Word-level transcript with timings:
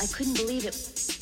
I 0.00 0.06
couldn't 0.06 0.38
believe 0.38 0.64
it. 0.64 1.19